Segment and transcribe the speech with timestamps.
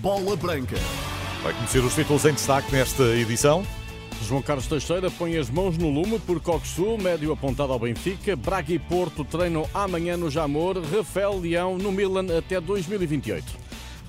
[0.00, 0.76] Bola Branca.
[1.42, 3.62] Vai conhecer os títulos em destaque nesta edição.
[4.26, 8.34] João Carlos Teixeira põe as mãos no lume por Coxu, médio apontado ao Benfica.
[8.34, 10.80] Braga e Porto treinam amanhã no Jamor.
[10.80, 13.59] Rafael Leão no Milan até 2028.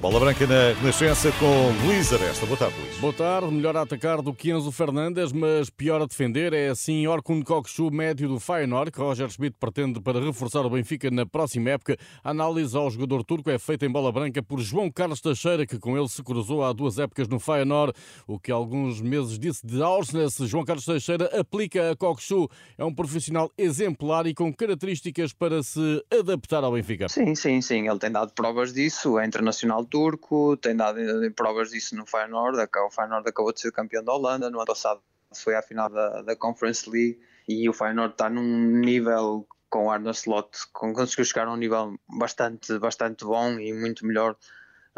[0.02, 2.44] Bola Branca na Renascença com Luís Aresta.
[2.48, 2.98] Boa tarde, Luís.
[2.98, 3.52] Boa tarde.
[3.54, 6.54] Melhor a atacar do que Enzo Fernandes, mas pior a defender.
[6.54, 11.12] É assim Orkun Kokshu, médio do Feyenoord, que Roger Schmidt pretende para reforçar o Benfica
[11.12, 11.98] na próxima época.
[12.24, 15.78] A análise ao jogador turco é feita em bola branca por João Carlos Teixeira, que
[15.78, 17.94] com ele se cruzou há duas épocas no Feyenoord.
[18.26, 22.50] O que alguns meses disse de Aursnes, João Carlos Teixeira aplica a Kokshu.
[22.76, 27.08] É um profissional exemplar e com características para se adaptar ao Benfica.
[27.08, 27.88] Sim, sim, sim.
[27.88, 29.20] Ele tem dado provas disso.
[29.20, 31.00] É internacional turco, tem dado
[31.36, 35.02] provas disso no Feyenoord, o Feyenoord acabou de ser campeão da Holanda, no ano passado
[35.36, 39.92] foi à final da, da Conference League e o Feyenoord está num nível com o
[39.92, 44.36] Arne Slot, conseguiu chegar a um nível bastante, bastante bom e muito melhor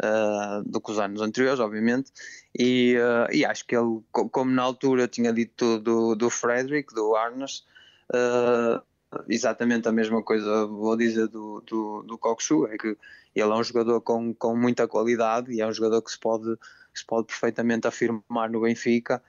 [0.02, 2.10] uh, do que os anos anteriores, obviamente,
[2.58, 7.14] e, uh, e acho que ele, como na altura tinha dito do, do Frederick, do
[7.14, 7.64] Arnes,
[8.10, 8.82] uh,
[9.28, 12.96] exatamente a mesma coisa vou dizer do, do, do Kokshu, é que
[13.34, 16.56] ele é um jogador com, com muita qualidade e é um jogador que se pode,
[16.94, 19.22] se pode perfeitamente afirmar no Benfica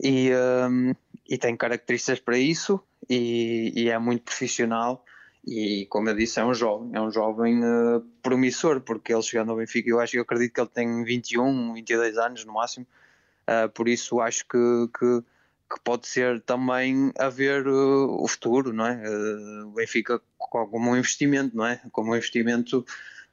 [0.00, 0.30] e,
[0.68, 0.94] um,
[1.28, 5.04] e tem características para isso e, e, é muito profissional
[5.46, 9.50] e como eu disse é um jovem, é um jovem uh, promissor porque ele chegando
[9.50, 12.86] ao Benfica eu acho eu acredito que ele tem 21, 22 anos no máximo
[13.48, 15.22] uh, por isso acho que, que
[15.70, 19.02] que pode ser também a ver uh, o futuro, não é?
[19.08, 21.80] Uh, o Benfica como um investimento, não é?
[21.92, 22.84] Como um investimento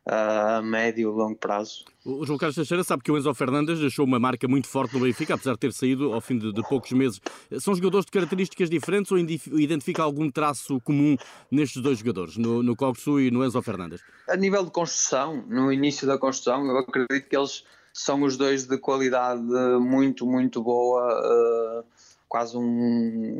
[0.09, 1.83] a médio e longo prazo.
[2.05, 5.01] O João Carlos Teixeira sabe que o Enzo Fernandes deixou uma marca muito forte no
[5.01, 7.19] Benfica, apesar de ter saído ao fim de, de poucos meses.
[7.59, 11.17] São jogadores de características diferentes ou identifica algum traço comum
[11.51, 14.01] nestes dois jogadores, no, no Coxu e no Enzo Fernandes?
[14.29, 18.65] A nível de construção, no início da construção, eu acredito que eles são os dois
[18.65, 19.41] de qualidade
[19.81, 21.83] muito, muito boa.
[21.83, 23.39] Uh quase um,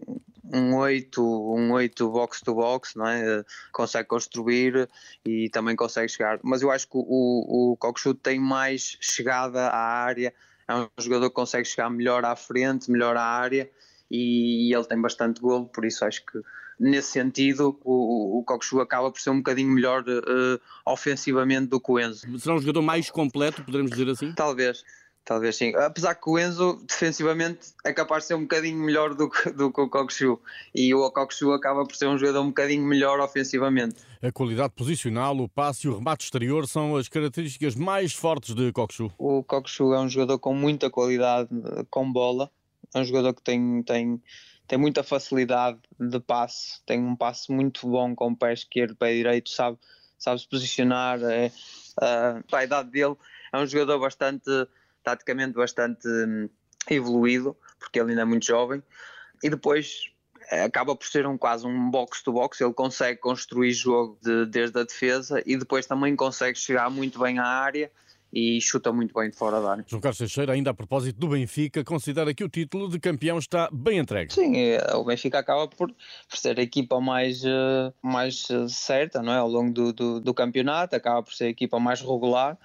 [0.54, 3.44] um 8, um 8 box to box, não é?
[3.72, 4.90] consegue construir
[5.26, 6.40] e também consegue chegar.
[6.44, 10.34] Mas eu acho que o, o tem mais chegada à área,
[10.68, 13.70] é um jogador que consegue chegar melhor à frente, melhor à área
[14.10, 16.40] e, ele tem bastante golo, por isso acho que
[16.80, 22.00] nesse sentido o, o acaba por ser um bocadinho melhor uh, ofensivamente do que o
[22.00, 22.40] Enzo.
[22.40, 24.32] Será um jogador mais completo, podemos dizer assim?
[24.34, 24.84] Talvez.
[25.28, 25.76] Talvez sim.
[25.76, 29.70] Apesar que o Enzo, defensivamente, é capaz de ser um bocadinho melhor do que, do
[29.74, 30.40] que o Kokshu.
[30.74, 33.98] E o Kokshu acaba por ser um jogador um bocadinho melhor ofensivamente.
[34.24, 38.72] A qualidade posicional, o passe e o remate exterior são as características mais fortes de
[38.72, 39.12] Kokshu.
[39.18, 41.50] O Kokshu é um jogador com muita qualidade
[41.90, 42.50] com bola.
[42.96, 44.24] É um jogador que tem, tem,
[44.66, 46.82] tem muita facilidade de passe.
[46.86, 49.78] Tem um passe muito bom com o pé esquerdo, pé direito, sabe,
[50.18, 51.20] sabe se posicionar.
[51.22, 51.52] É,
[52.02, 53.18] uh, a idade dele
[53.52, 54.50] é um jogador bastante
[55.08, 56.50] taticamente bastante hum,
[56.90, 58.84] evoluído, porque ele ainda é muito jovem,
[59.42, 60.12] e depois
[60.52, 64.84] eh, acaba por ser um quase um box-to-box, ele consegue construir jogo de, desde a
[64.84, 67.90] defesa e depois também consegue chegar muito bem à área
[68.34, 69.86] e chuta muito bem de fora da área.
[69.88, 73.70] João Carlos Teixeira, ainda a propósito do Benfica, considera que o título de campeão está
[73.72, 74.34] bem entregue.
[74.34, 79.24] Sim, é, o Benfica acaba por, por ser a equipa mais, eh, mais eh, certa
[79.24, 79.38] não é?
[79.38, 82.58] ao longo do, do, do campeonato, acaba por ser a equipa mais regular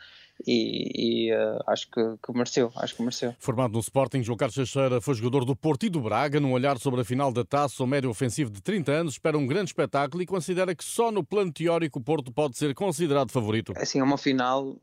[0.47, 3.34] e, e uh, acho que, que, mereceu, acho que mereceu.
[3.38, 6.41] Formado no Sporting, João Carlos Teixeira foi jogador do Porto e do Braga.
[6.41, 9.47] Num olhar sobre a final da taça, o médio ofensivo de 30 anos espera um
[9.47, 13.72] grande espetáculo e considera que só no plano teórico o Porto pode ser considerado favorito.
[13.76, 14.76] Assim, é uma final,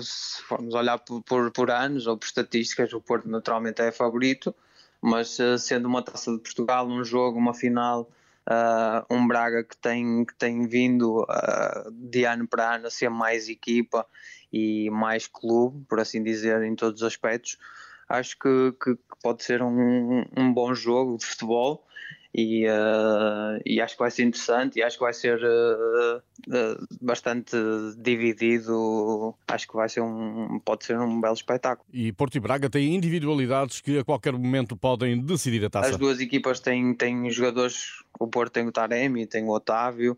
[0.00, 4.54] se formos olhar por, por, por anos ou por estatísticas, o Porto naturalmente é favorito,
[5.00, 8.08] mas uh, sendo uma taça de Portugal, um jogo, uma final
[8.48, 13.08] Uh, um Braga que tem, que tem vindo uh, de ano para ano a ser
[13.08, 14.06] mais equipa
[14.52, 17.56] e mais clube, por assim dizer, em todos os aspectos.
[18.08, 21.86] Acho que, que, pode ser um, um bom jogo de futebol
[22.34, 26.86] e, uh, e acho que vai ser interessante e acho que vai ser uh, uh,
[27.00, 27.54] bastante
[27.98, 29.34] dividido.
[29.46, 31.86] Acho que vai ser um pode ser um belo espetáculo.
[31.92, 35.90] E Porto e Braga têm individualidades que a qualquer momento podem decidir a taça.
[35.90, 38.02] As duas equipas têm, têm jogadores.
[38.18, 40.16] O Porto tem o Taremi, tem o Otávio,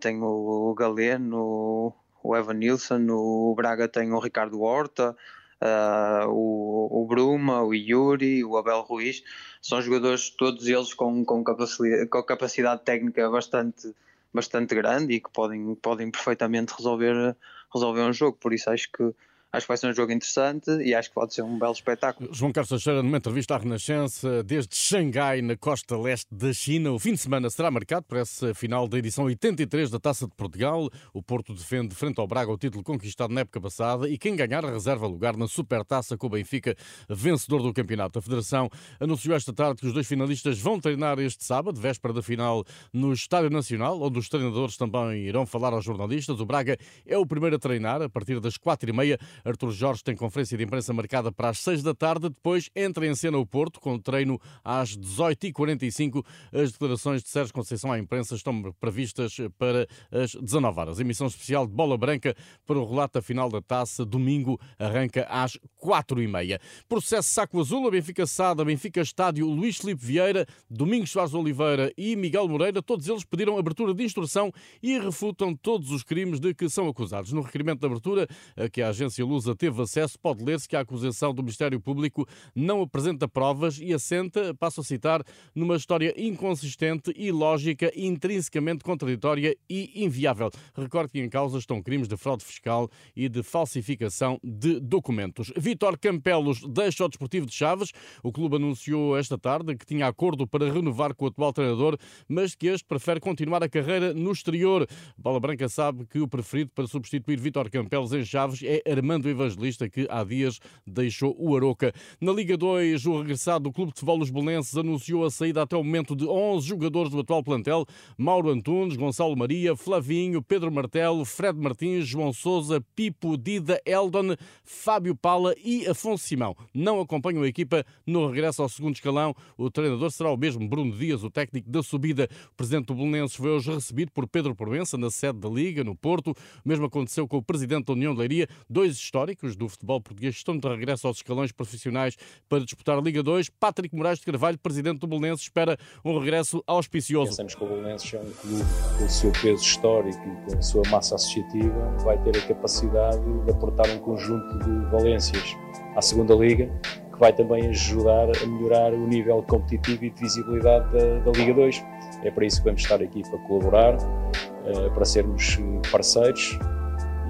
[0.00, 5.16] tem o Galeno, o Evan Nilsson, o Braga tem o Ricardo Horta.
[5.60, 9.22] Uh, o, o Bruma, o Yuri, o Abel Ruiz,
[9.60, 13.92] são jogadores todos eles com, com, capacidade, com capacidade técnica bastante,
[14.32, 17.36] bastante grande e que podem, podem perfeitamente resolver,
[17.74, 19.12] resolver um jogo, por isso acho que
[19.52, 22.28] acho que vai ser um jogo interessante e acho que pode ser um belo espetáculo.
[22.32, 26.98] João Carlos Teixeira, numa entrevista à Renascença, desde Xangai, na costa leste da China, o
[26.98, 30.90] fim de semana será marcado por essa final da edição 83 da Taça de Portugal.
[31.14, 34.64] O Porto defende frente ao Braga o título conquistado na época passada e quem ganhar
[34.64, 36.76] reserva lugar na Supertaça com o Benfica,
[37.08, 38.18] vencedor do campeonato.
[38.18, 38.68] A Federação
[39.00, 43.12] anunciou esta tarde que os dois finalistas vão treinar este sábado, véspera da final, no
[43.12, 46.38] Estádio Nacional, onde os treinadores também irão falar aos jornalistas.
[46.38, 49.18] O Braga é o primeiro a treinar a partir das quatro e meia.
[49.44, 52.28] Artur Jorge tem conferência de imprensa marcada para as 6 da tarde.
[52.28, 56.24] Depois entra em cena o Porto, com treino às 18h45.
[56.52, 61.00] As declarações de Sérgio Conceição à imprensa estão previstas para as 19 horas.
[61.00, 62.34] Emissão especial de bola branca
[62.66, 64.04] para o relato da final da taça.
[64.04, 66.60] Domingo arranca às 4h30.
[66.88, 72.16] Processo Saco Azul, a Benfica Sada, Benfica Estádio, Luís Filipe Vieira, Domingos Soares Oliveira e
[72.16, 72.82] Miguel Moreira.
[72.82, 74.52] Todos eles pediram abertura de instrução
[74.82, 77.32] e refutam todos os crimes de que são acusados.
[77.32, 78.26] No requerimento de abertura,
[78.72, 82.82] que a agência Lusa teve acesso, pode ler-se que a acusação do Ministério Público não
[82.82, 85.22] apresenta provas e assenta, passo a citar,
[85.54, 90.50] numa história inconsistente, ilógica, intrinsecamente contraditória e inviável.
[90.74, 95.52] Recorde que em causa estão crimes de fraude fiscal e de falsificação de documentos.
[95.56, 97.92] Vítor Campelos deixa o Desportivo de Chaves.
[98.22, 101.98] O clube anunciou esta tarde que tinha acordo para renovar com o atual treinador,
[102.28, 104.86] mas que este prefere continuar a carreira no exterior.
[105.16, 109.88] Bola Branca sabe que o preferido para substituir Vítor Campelos em Chaves é Armando Evangelista,
[109.88, 111.94] que há dias deixou o Aroca.
[112.20, 115.76] Na Liga 2, o regressado do Clube de Futebol Los Belenenses anunciou a saída até
[115.76, 117.86] o momento de 11 jogadores do atual plantel.
[118.18, 125.16] Mauro Antunes, Gonçalo Maria, Flavinho, Pedro Martelo, Fred Martins, João Souza, Pipo, Dida, Eldon, Fábio
[125.16, 126.54] Pala e Afonso Simão.
[126.74, 129.34] Não acompanham a equipa no regresso ao segundo escalão.
[129.56, 132.28] O treinador será o mesmo, Bruno Dias, o técnico da subida.
[132.52, 135.94] O presidente do Belenenses foi hoje recebido por Pedro Provença na sede da Liga, no
[135.94, 136.32] Porto.
[136.64, 138.48] O mesmo aconteceu com o presidente da União de Leiria.
[138.68, 142.14] Dois históricos do futebol português estão de regresso aos escalões profissionais
[142.48, 143.48] para disputar a Liga 2.
[143.58, 147.30] Patrick Moraes de Carvalho, presidente do Belenenses, espera um regresso auspicioso.
[147.30, 148.64] Pensamos que o Belenenses é um clube
[148.98, 153.44] com o seu peso histórico e com a sua massa associativa vai ter a capacidade
[153.44, 155.56] de aportar um conjunto de valências
[155.96, 156.70] à segunda Liga
[157.12, 161.54] que vai também ajudar a melhorar o nível competitivo e de visibilidade da, da Liga
[161.54, 161.84] 2.
[162.22, 165.58] É para isso que vamos estar aqui para colaborar, uh, para sermos
[165.90, 166.58] parceiros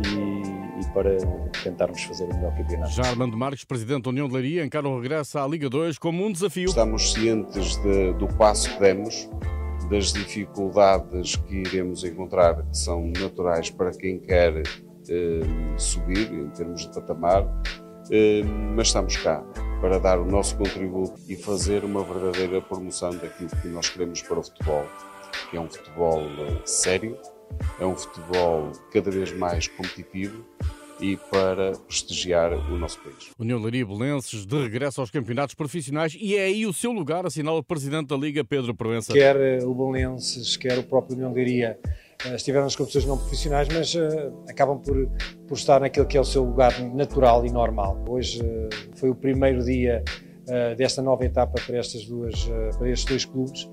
[0.05, 1.17] e, e, para
[1.63, 2.93] tentarmos fazer o melhor campeonato.
[2.93, 6.25] Já Armando Marques, Presidente da União de Leiria, encara o regresso à Liga 2 como
[6.25, 6.69] um desafio.
[6.69, 9.29] Estamos cientes de, do passo que demos,
[9.91, 14.63] das dificuldades que iremos encontrar, que são naturais para quem quer
[15.09, 15.41] eh,
[15.77, 17.47] subir em termos de patamar,
[18.11, 18.43] eh,
[18.75, 19.43] mas estamos cá
[19.81, 24.39] para dar o nosso contributo e fazer uma verdadeira promoção daquilo que nós queremos para
[24.39, 24.85] o futebol,
[25.51, 27.17] que é um futebol eh, sério,
[27.81, 30.45] é um futebol cada vez mais competitivo
[31.01, 33.31] e para prestigiar o nosso país.
[33.39, 37.59] União Leiria Belenenses de regresso aos campeonatos profissionais e é aí o seu lugar, assinala
[37.59, 39.13] o Presidente da Liga, Pedro Proença.
[39.13, 41.79] Quer eh, o Belenenses, quer o próprio União Leiria
[42.25, 45.09] eh, estiveram nas competições não profissionais, mas uh, acabam por,
[45.47, 48.05] por estar naquele que é o seu lugar natural e normal.
[48.09, 50.03] Hoje uh, foi o primeiro dia
[50.49, 52.35] uh, desta nova etapa para, estas duas,
[52.77, 53.69] para estes dois clubes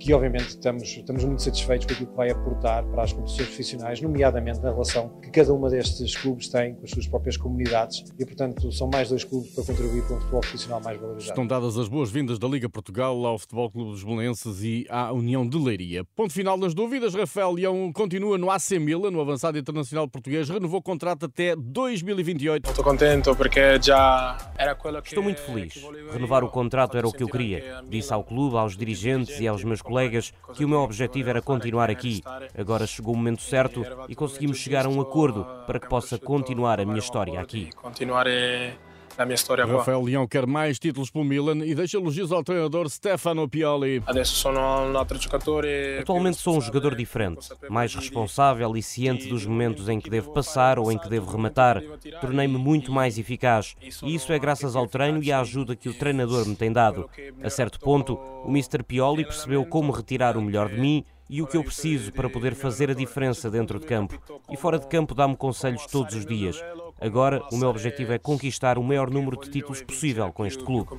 [0.00, 4.00] que obviamente estamos, estamos muito satisfeitos com aquilo que vai aportar para as competições profissionais,
[4.00, 8.24] nomeadamente na relação que cada uma destes clubes tem com as suas próprias comunidades e,
[8.24, 11.30] portanto, são mais dois clubes para contribuir para um futebol profissional mais valorizado.
[11.30, 15.46] Estão dadas as boas-vindas da Liga Portugal ao Futebol Clube dos Belenenses e à União
[15.46, 16.02] de Leiria.
[16.16, 20.80] Ponto final das dúvidas, Rafael Leão continua no AC Milan, no avançado internacional português, renovou
[20.80, 22.70] o contrato até 2028.
[22.70, 25.08] Estou contente porque já era aquilo que...
[25.08, 25.74] Estou muito feliz.
[26.10, 27.82] Renovar o contrato era o que eu queria.
[27.86, 31.90] Disse ao clube, aos dirigentes e aos meus colegas que o meu objetivo era continuar
[31.90, 32.22] aqui.
[32.56, 36.80] Agora chegou o momento certo e conseguimos chegar a um acordo para que possa continuar
[36.80, 37.70] a minha história aqui.
[39.20, 42.88] Na minha história Rafael Leão quer mais títulos pelo Milan e deixa elogios ao treinador
[42.88, 44.02] Stefano Pioli.
[46.00, 50.78] Atualmente sou um jogador diferente, mais responsável e ciente dos momentos em que devo passar
[50.78, 51.82] ou em que devo rematar.
[52.18, 55.98] Tornei-me muito mais eficaz e isso é graças ao treino e à ajuda que o
[55.98, 57.06] treinador me tem dado.
[57.42, 58.82] A certo ponto, o Mr.
[58.82, 62.56] Pioli percebeu como retirar o melhor de mim e o que eu preciso para poder
[62.56, 64.20] fazer a diferença dentro de campo.
[64.50, 66.60] E fora de campo dá-me conselhos todos os dias.
[67.00, 70.90] Agora, o meu objetivo é conquistar o maior número de títulos possível com este clube.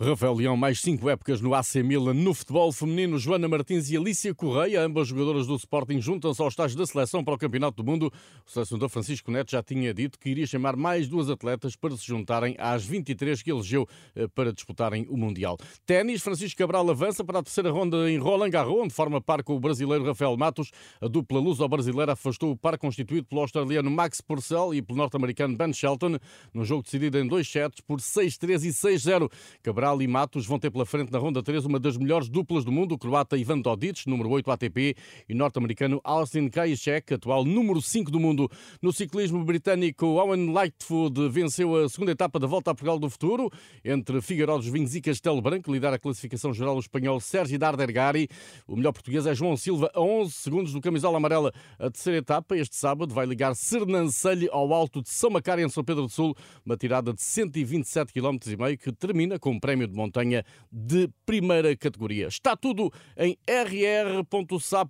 [0.00, 2.14] Rafael Leão, mais cinco épocas no AC Milan.
[2.14, 6.76] No futebol feminino, Joana Martins e Alicia Correia, ambas jogadoras do Sporting, juntam-se ao estágio
[6.76, 8.12] da seleção para o Campeonato do Mundo.
[8.44, 12.04] O selecionador Francisco Neto já tinha dito que iria chamar mais duas atletas para se
[12.04, 13.86] juntarem às 23 que elegeu
[14.16, 15.56] eh, para disputarem o Mundial.
[15.86, 19.54] Ténis, Francisco Cabral avança para a terceira ronda em Roland Garros, onde forma par com
[19.54, 20.72] o brasileiro Rafael Matos.
[21.00, 25.72] A dupla luso-brasileira afastou o par constituído pelo australiano Max Purcell e pelo norte-americano Ben
[25.72, 26.18] Shelton,
[26.52, 29.30] num jogo decidido em dois sets por 6-3 e 6-0.
[29.62, 32.64] Cabral Cabral e Matos vão ter pela frente na ronda 3 uma das melhores duplas
[32.64, 34.96] do mundo, o croata Ivan Dodic, número 8 ATP,
[35.28, 38.50] e norte-americano Austin Krajicek, atual número 5 do mundo.
[38.80, 43.50] No ciclismo britânico, Owen Lightfoot venceu a segunda etapa da Volta a Portugal do Futuro,
[43.84, 48.26] entre Figueiró dos Vinhos e Castelo Branco, lidera a classificação geral o espanhol Sérgio Dardergari.
[48.66, 51.52] O melhor português é João Silva, a 11 segundos do camisola amarela.
[51.78, 55.84] A terceira etapa, este sábado, vai ligar Sernancelho ao alto de São Macário, em São
[55.84, 58.38] Pedro do Sul, uma tirada de 127 km
[58.80, 62.28] que termina com um prémio prémio de montanha de primeira categoria.
[62.28, 64.86] Está tudo em rr.sapo.pt.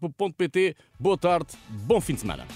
[1.01, 2.47] Boa tarde, bom fim de semana.